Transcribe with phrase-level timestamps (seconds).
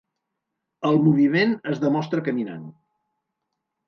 [0.91, 2.65] El moviment es demostra caminant.